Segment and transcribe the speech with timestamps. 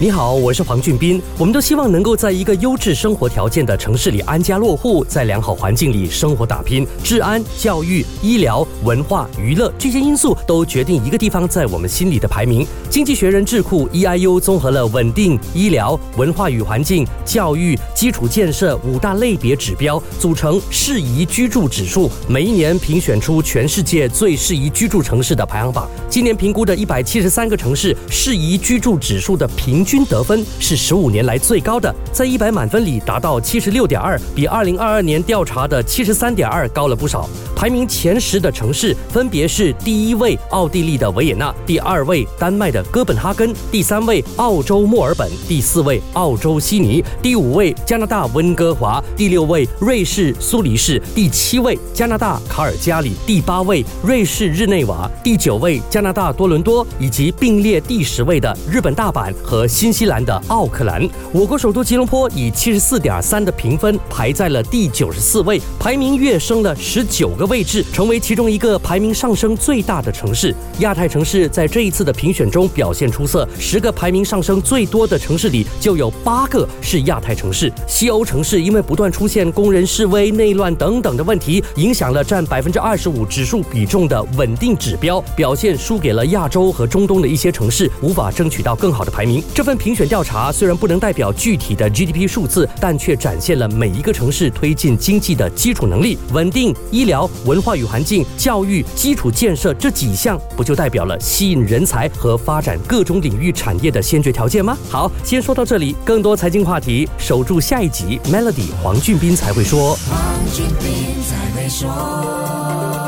[0.00, 1.20] 你好，我是黄俊斌。
[1.36, 6.86] 我们都希望能够在一个优质生活条件的城市里安家落户，在良好环境里生活打拼。
[7.02, 12.64] 治安、教育、医疗、文化、娱乐这些因素都决定一个地方在我们心里的排名。
[12.88, 25.90] 经济学人智库 EIU 综合了稳定、医疗、文化与环境、教育、基础建设五大类别指标，组成适宜居住指数，每一年评选出全世界最适宜居住城市的排行榜。
[26.08, 29.87] 今年评估的一百七十三个城市适宜居住指数的平。
[29.88, 37.26] 均得分是十五年来最高的，在一百满分里达到七十六点二，比二零二二年调查的七十三点二高了不少。
[37.56, 59.66] 排名前十的城市分别是：第一位奥地利的维也纳，第二位丹麦的哥本哈根，第三位澳洲墨尔本，第四位澳洲悉尼，第五位加拿大温哥华，第六位瑞士苏黎世，第七位加拿大卡尔加里，第八位瑞士日内瓦，第九位加拿大多伦多，以及并列第十位的日本大阪和。
[59.78, 70.52] 新西兰的奥克兰，我国首都吉隆坡以七十四点三的评分排在了第九十四位，排名跃升了十九个位置，成为其中一个排名上升最大的城市。
[70.80, 77.72] 亚太城市在这一次的评选中表现出色，十个排名上升最多的城市里就有八个是亚太城市。
[77.86, 89.40] 西欧城市因为不断出现工人示威、内乱等等的问题，影响了占百分之二十五指数比重的稳定指标，表现输给了亚洲和中东的一些城市，无法争取到更好的排名。
[89.54, 89.67] 这。
[89.68, 96.16] 份评选调查虽然不能代表具体的 GDP 数字，但却展现了每一个城市推进经济的基础能力。
[96.32, 104.74] 稳定、医疗、文化与环境、教育、基础建设这几项，不就代表了吸引人才和发展各种领域产业的先决条件吗？
[104.88, 108.18] 好，先说到这里，更多财经话题，守住下一集。
[108.24, 109.98] Melody 黄俊斌才会说。
[110.08, 113.07] 黄俊斌才会说。